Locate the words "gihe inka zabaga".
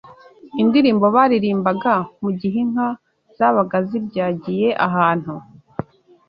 2.39-3.77